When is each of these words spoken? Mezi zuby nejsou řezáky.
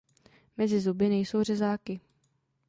Mezi 0.57 0.79
zuby 0.79 1.09
nejsou 1.09 1.43
řezáky. 1.43 2.01